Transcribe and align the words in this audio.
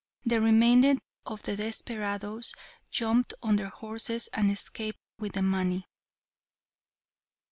The 0.25 0.41
remainder 0.41 0.95
of 1.27 1.43
the 1.43 1.55
desperadoes 1.55 2.55
jumped 2.89 3.35
on 3.43 3.57
their 3.57 3.69
horses 3.69 4.29
and 4.33 4.49
escaped 4.49 4.97
with 5.19 5.33
the 5.33 5.43
money." 5.43 5.85